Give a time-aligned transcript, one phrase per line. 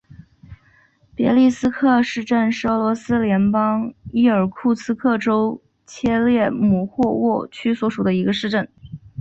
[1.13, 8.67] 别利斯克市镇是俄罗斯联邦伊尔库茨克州切列姆霍沃区所属的一个市镇。